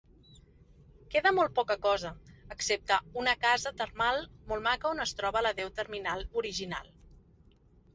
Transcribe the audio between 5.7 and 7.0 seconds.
terminal original.